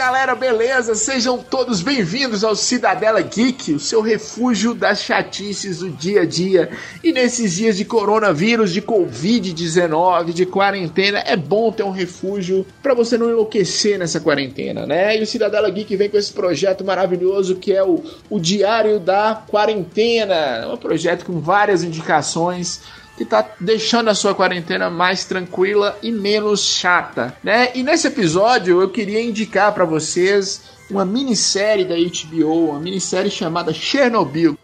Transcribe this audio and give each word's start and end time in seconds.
Galera, 0.00 0.34
beleza? 0.34 0.94
Sejam 0.94 1.36
todos 1.36 1.82
bem-vindos 1.82 2.42
ao 2.42 2.56
Cidadela 2.56 3.20
Geek, 3.20 3.74
o 3.74 3.78
seu 3.78 4.00
refúgio 4.00 4.72
das 4.72 5.02
chatices 5.02 5.80
do 5.80 5.90
dia 5.90 6.22
a 6.22 6.24
dia. 6.24 6.70
E 7.04 7.12
nesses 7.12 7.52
dias 7.52 7.76
de 7.76 7.84
coronavírus, 7.84 8.72
de 8.72 8.80
Covid-19, 8.80 10.32
de 10.32 10.46
quarentena, 10.46 11.22
é 11.26 11.36
bom 11.36 11.70
ter 11.70 11.82
um 11.82 11.90
refúgio 11.90 12.64
para 12.82 12.94
você 12.94 13.18
não 13.18 13.28
enlouquecer 13.28 13.98
nessa 13.98 14.18
quarentena, 14.18 14.86
né? 14.86 15.18
E 15.18 15.22
o 15.22 15.26
Cidadela 15.26 15.68
Geek 15.68 15.94
vem 15.94 16.08
com 16.08 16.16
esse 16.16 16.32
projeto 16.32 16.82
maravilhoso 16.82 17.56
que 17.56 17.74
é 17.74 17.84
o, 17.84 18.02
o 18.30 18.40
Diário 18.40 18.98
da 18.98 19.44
Quarentena. 19.46 20.34
É 20.34 20.66
um 20.66 20.78
projeto 20.78 21.26
com 21.26 21.40
várias 21.40 21.84
indicações 21.84 22.80
que 23.20 23.24
tá 23.26 23.46
deixando 23.60 24.08
a 24.08 24.14
sua 24.14 24.34
quarentena 24.34 24.88
mais 24.88 25.26
tranquila 25.26 25.94
e 26.02 26.10
menos 26.10 26.64
chata, 26.64 27.36
né? 27.44 27.70
E 27.74 27.82
nesse 27.82 28.06
episódio 28.06 28.80
eu 28.80 28.88
queria 28.88 29.20
indicar 29.22 29.74
para 29.74 29.84
vocês 29.84 30.62
uma 30.90 31.04
minissérie 31.04 31.84
da 31.84 31.96
HBO, 31.96 32.70
uma 32.70 32.80
minissérie 32.80 33.30
chamada 33.30 33.74
Chernobyl. 33.74 34.56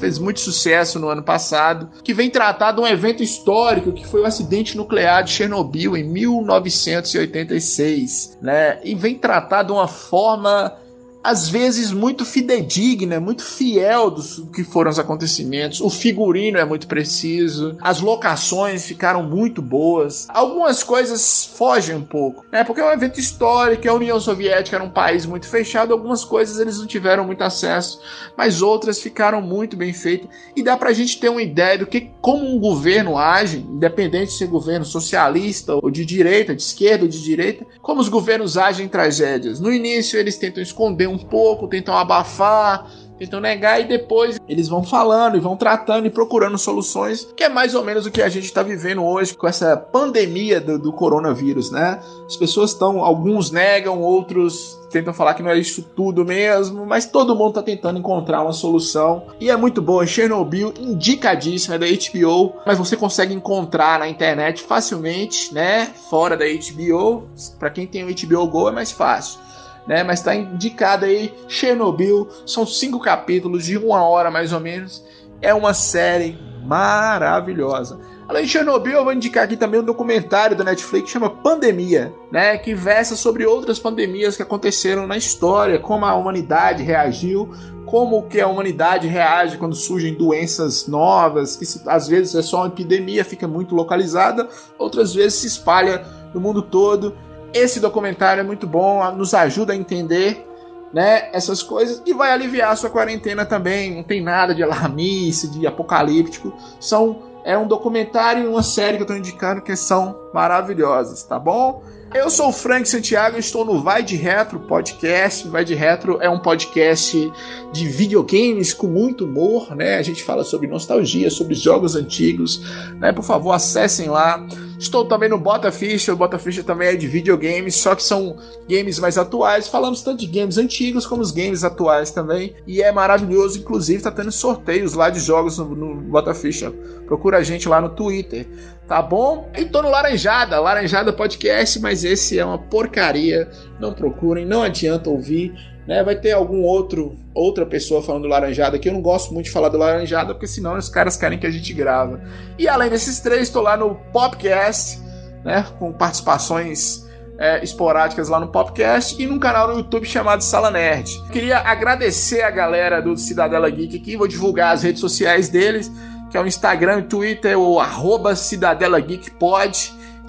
Fez 0.00 0.18
muito 0.18 0.40
sucesso 0.40 0.98
no 0.98 1.08
ano 1.08 1.22
passado, 1.22 1.90
que 2.02 2.14
vem 2.14 2.30
tratar 2.30 2.72
de 2.72 2.80
um 2.80 2.86
evento 2.86 3.22
histórico 3.22 3.92
que 3.92 4.06
foi 4.06 4.22
o 4.22 4.26
acidente 4.26 4.74
nuclear 4.76 5.22
de 5.22 5.30
Chernobyl 5.30 5.96
em 5.96 6.02
1986, 6.04 8.38
né? 8.40 8.80
E 8.82 8.94
vem 8.94 9.14
tratar 9.14 9.62
de 9.62 9.72
uma 9.72 9.86
forma 9.86 10.74
às 11.22 11.48
vezes 11.48 11.92
muito 11.92 12.24
fidedigna, 12.24 13.20
muito 13.20 13.42
fiel 13.42 14.10
dos 14.10 14.42
que 14.54 14.64
foram 14.64 14.90
os 14.90 14.98
acontecimentos. 14.98 15.80
O 15.80 15.90
figurino 15.90 16.58
é 16.58 16.64
muito 16.64 16.86
preciso, 16.86 17.76
as 17.80 18.00
locações 18.00 18.86
ficaram 18.86 19.22
muito 19.22 19.60
boas. 19.60 20.26
Algumas 20.30 20.82
coisas 20.82 21.44
fogem 21.44 21.96
um 21.96 22.02
pouco, 22.02 22.44
né? 22.50 22.64
Porque 22.64 22.80
é 22.80 22.84
um 22.84 22.92
evento 22.92 23.20
histórico, 23.20 23.88
a 23.88 23.94
União 23.94 24.18
Soviética 24.18 24.76
era 24.76 24.84
um 24.84 24.90
país 24.90 25.26
muito 25.26 25.46
fechado, 25.46 25.92
algumas 25.92 26.24
coisas 26.24 26.58
eles 26.58 26.78
não 26.78 26.86
tiveram 26.86 27.24
muito 27.24 27.42
acesso, 27.42 28.00
mas 28.36 28.62
outras 28.62 29.00
ficaram 29.00 29.42
muito 29.42 29.76
bem 29.76 29.92
feitas 29.92 30.28
e 30.56 30.62
dá 30.62 30.76
pra 30.76 30.92
gente 30.92 31.20
ter 31.20 31.28
uma 31.28 31.42
ideia 31.42 31.78
do 31.78 31.86
que 31.86 32.10
como 32.20 32.46
um 32.46 32.58
governo 32.58 33.18
age, 33.18 33.58
independente 33.58 34.32
de 34.32 34.38
ser 34.38 34.46
governo 34.46 34.84
socialista 34.84 35.74
ou 35.74 35.90
de 35.90 36.04
direita, 36.04 36.54
de 36.54 36.62
esquerda 36.62 37.04
ou 37.04 37.10
de 37.10 37.22
direita, 37.22 37.66
como 37.82 38.00
os 38.00 38.08
governos 38.08 38.56
agem 38.56 38.86
em 38.86 38.88
tragédias. 38.88 39.60
No 39.60 39.72
início 39.72 40.18
eles 40.18 40.36
tentam 40.36 40.62
esconder 40.62 41.09
um 41.10 41.18
pouco, 41.18 41.68
tentam 41.68 41.96
abafar, 41.96 42.86
tentam 43.20 43.38
negar 43.38 43.78
e 43.78 43.84
depois 43.84 44.40
eles 44.48 44.66
vão 44.66 44.82
falando 44.82 45.36
e 45.36 45.40
vão 45.40 45.54
tratando 45.54 46.06
e 46.06 46.10
procurando 46.10 46.56
soluções, 46.56 47.28
que 47.36 47.44
é 47.44 47.50
mais 47.50 47.74
ou 47.74 47.84
menos 47.84 48.06
o 48.06 48.10
que 48.10 48.22
a 48.22 48.30
gente 48.30 48.46
está 48.46 48.62
vivendo 48.62 49.04
hoje 49.04 49.34
com 49.34 49.46
essa 49.46 49.76
pandemia 49.76 50.58
do, 50.58 50.78
do 50.78 50.90
coronavírus, 50.90 51.70
né? 51.70 52.00
As 52.26 52.36
pessoas 52.36 52.70
estão, 52.70 53.04
alguns 53.04 53.50
negam, 53.50 54.00
outros 54.00 54.80
tentam 54.90 55.12
falar 55.12 55.34
que 55.34 55.42
não 55.42 55.50
é 55.50 55.58
isso 55.58 55.82
tudo 55.94 56.24
mesmo, 56.24 56.86
mas 56.86 57.06
todo 57.06 57.36
mundo 57.36 57.50
está 57.50 57.62
tentando 57.62 57.98
encontrar 57.98 58.42
uma 58.42 58.54
solução 58.54 59.26
e 59.38 59.50
é 59.50 59.56
muito 59.56 59.82
boa. 59.82 60.06
Chernobyl, 60.06 60.72
indicadíssima, 60.80 61.74
é 61.74 61.78
da 61.78 61.86
HBO, 61.86 62.54
mas 62.66 62.78
você 62.78 62.96
consegue 62.96 63.34
encontrar 63.34 63.98
na 63.98 64.08
internet 64.08 64.62
facilmente, 64.62 65.52
né? 65.52 65.86
Fora 66.08 66.38
da 66.38 66.46
HBO, 66.46 67.28
para 67.58 67.68
quem 67.68 67.86
tem 67.86 68.02
o 68.02 68.06
HBO 68.06 68.48
Go 68.48 68.68
é 68.68 68.72
mais 68.72 68.90
fácil 68.90 69.50
né? 69.86 70.02
Mas 70.02 70.20
está 70.20 70.34
indicada 70.34 71.06
aí 71.06 71.32
Chernobyl. 71.48 72.28
São 72.46 72.66
cinco 72.66 73.00
capítulos 73.00 73.64
de 73.64 73.76
uma 73.76 74.02
hora 74.02 74.30
mais 74.30 74.52
ou 74.52 74.60
menos. 74.60 75.04
É 75.42 75.54
uma 75.54 75.74
série 75.74 76.38
maravilhosa. 76.64 77.98
Além 78.30 78.44
de 78.44 78.50
Chernobyl, 78.50 78.92
eu 78.92 79.02
vou 79.02 79.12
indicar 79.12 79.42
aqui 79.42 79.56
também 79.56 79.80
um 79.80 79.84
documentário 79.84 80.56
da 80.56 80.62
Netflix 80.62 81.06
que 81.06 81.12
chama 81.12 81.28
Pandemia, 81.28 82.14
né? 82.30 82.56
Que 82.58 82.72
versa 82.74 83.16
sobre 83.16 83.44
outras 83.44 83.80
pandemias 83.80 84.36
que 84.36 84.42
aconteceram 84.42 85.04
na 85.04 85.16
história, 85.16 85.80
como 85.80 86.04
a 86.04 86.14
humanidade 86.14 86.84
reagiu, 86.84 87.52
como 87.86 88.28
que 88.28 88.40
a 88.40 88.46
humanidade 88.46 89.08
reage 89.08 89.58
quando 89.58 89.74
surgem 89.74 90.14
doenças 90.14 90.86
novas, 90.86 91.56
que 91.56 91.66
às 91.88 92.06
vezes 92.06 92.36
é 92.36 92.42
só 92.42 92.58
uma 92.58 92.68
epidemia, 92.68 93.24
fica 93.24 93.48
muito 93.48 93.74
localizada, 93.74 94.48
outras 94.78 95.12
vezes 95.12 95.40
se 95.40 95.48
espalha 95.48 96.04
no 96.32 96.40
mundo 96.40 96.62
todo. 96.62 97.16
Esse 97.52 97.80
documentário 97.80 98.40
é 98.40 98.44
muito 98.44 98.66
bom, 98.66 99.10
nos 99.12 99.34
ajuda 99.34 99.72
a 99.72 99.76
entender 99.76 100.46
né, 100.92 101.28
essas 101.32 101.62
coisas 101.62 102.02
e 102.04 102.12
vai 102.12 102.32
aliviar 102.32 102.72
a 102.72 102.76
sua 102.76 102.90
quarentena 102.90 103.44
também. 103.44 103.94
Não 103.94 104.02
tem 104.02 104.20
nada 104.20 104.54
de 104.54 104.62
alarmice, 104.62 105.48
de 105.48 105.66
apocalíptico. 105.66 106.52
São 106.78 107.30
é 107.44 107.56
um 107.56 107.66
documentário 107.66 108.44
e 108.44 108.46
uma 108.46 108.62
série 108.62 108.96
que 108.96 109.02
eu 109.02 109.04
estou 109.04 109.16
indicando 109.16 109.62
que 109.62 109.74
são 109.74 110.16
maravilhosas, 110.32 111.22
tá 111.22 111.38
bom? 111.38 111.82
Eu 112.12 112.28
sou 112.28 112.48
o 112.48 112.52
Frank 112.52 112.88
Santiago, 112.88 113.38
estou 113.38 113.64
no 113.64 113.80
Vai 113.80 114.02
de 114.02 114.16
Retro 114.16 114.58
podcast. 114.60 115.46
Vai 115.46 115.64
de 115.64 115.74
Retro 115.74 116.18
é 116.20 116.28
um 116.28 116.40
podcast 116.40 117.32
de 117.72 117.86
videogames 117.86 118.74
com 118.74 118.88
muito 118.88 119.24
humor, 119.24 119.74
né? 119.76 119.96
A 119.96 120.02
gente 120.02 120.24
fala 120.24 120.42
sobre 120.42 120.66
nostalgia, 120.66 121.30
sobre 121.30 121.54
jogos 121.54 121.94
antigos, 121.94 122.60
né? 122.98 123.12
Por 123.12 123.22
favor, 123.22 123.52
acessem 123.52 124.08
lá. 124.08 124.44
Estou 124.80 125.04
também 125.04 125.28
no 125.28 125.36
Bota 125.36 125.70
Ficha, 125.70 126.10
o 126.10 126.16
Bota 126.16 126.38
Ficha 126.38 126.64
também 126.64 126.88
é 126.88 126.96
de 126.96 127.06
videogames, 127.06 127.76
só 127.76 127.94
que 127.94 128.02
são 128.02 128.38
games 128.66 128.98
mais 128.98 129.18
atuais. 129.18 129.68
Falamos 129.68 130.00
tanto 130.00 130.20
de 130.20 130.26
games 130.26 130.56
antigos 130.56 131.06
como 131.06 131.20
os 131.20 131.30
games 131.30 131.62
atuais 131.62 132.10
também. 132.10 132.54
E 132.66 132.80
é 132.80 132.90
maravilhoso, 132.90 133.58
inclusive 133.58 134.02
tá 134.02 134.10
tendo 134.10 134.32
sorteios 134.32 134.94
lá 134.94 135.10
de 135.10 135.20
jogos 135.20 135.58
no, 135.58 135.66
no 135.74 135.94
Bota 135.96 136.32
Ficha. 136.32 136.72
Procura 137.04 137.36
a 137.36 137.42
gente 137.42 137.68
lá 137.68 137.78
no 137.78 137.90
Twitter 137.90 138.48
tá 138.90 139.00
bom? 139.00 139.48
E 139.56 139.64
tô 139.66 139.82
no 139.82 139.88
Laranjada, 139.88 140.58
Laranjada 140.58 141.12
Podcast, 141.12 141.78
mas 141.78 142.02
esse 142.02 142.40
é 142.40 142.44
uma 142.44 142.58
porcaria. 142.58 143.48
Não 143.78 143.92
procurem, 143.92 144.44
não 144.44 144.64
adianta 144.64 145.08
ouvir. 145.08 145.54
Né? 145.86 146.02
Vai 146.02 146.16
ter 146.16 146.32
algum 146.32 146.62
outro 146.62 147.16
outra 147.34 147.64
pessoa 147.64 148.02
falando 148.02 148.22
do 148.22 148.28
Laranjada 148.28 148.78
que 148.78 148.88
eu 148.88 148.92
não 148.92 149.00
gosto 149.00 149.32
muito 149.32 149.46
de 149.46 149.52
falar 149.52 149.68
do 149.68 149.78
Laranjada, 149.78 150.34
porque 150.34 150.46
senão 150.46 150.76
os 150.76 150.88
caras 150.88 151.16
querem 151.16 151.38
que 151.38 151.46
a 151.46 151.50
gente 151.50 151.72
grava. 151.72 152.20
E 152.58 152.68
além 152.68 152.90
desses 152.90 153.20
três, 153.20 153.42
estou 153.42 153.62
lá 153.62 153.76
no 153.76 153.94
Popcast, 154.12 155.00
né? 155.44 155.64
Com 155.78 155.92
participações 155.92 157.06
é, 157.38 157.62
esporádicas 157.64 158.28
lá 158.28 158.38
no 158.38 158.48
podcast 158.48 159.20
e 159.20 159.26
num 159.26 159.38
canal 159.38 159.68
no 159.68 159.78
YouTube 159.78 160.06
chamado 160.06 160.42
Sala 160.42 160.70
Nerd. 160.70 161.18
Queria 161.30 161.58
agradecer 161.58 162.42
a 162.42 162.50
galera 162.50 163.00
do 163.00 163.16
Cidadela 163.16 163.70
Geek 163.70 163.96
aqui, 163.96 164.16
vou 164.16 164.28
divulgar 164.28 164.74
as 164.74 164.82
redes 164.82 165.00
sociais 165.00 165.48
deles 165.48 165.90
que 166.30 166.36
é 166.36 166.40
o 166.40 166.46
Instagram 166.46 167.00
e 167.00 167.02
Twitter, 167.02 167.58
o 167.58 167.80
arroba 167.80 168.36
Cidadela 168.36 169.00
Geek. 169.00 169.32